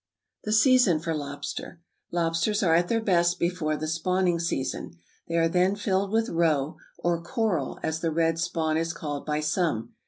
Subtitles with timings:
[0.45, 4.95] =The Season for Lobster.= Lobsters are at their best before the spawning season.
[5.27, 9.41] They are then filled with roe, or coral as the red spawn is called by
[9.41, 9.93] some.